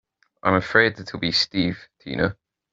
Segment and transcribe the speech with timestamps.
[0.41, 2.35] I'm afraid it'll be Steve Tina.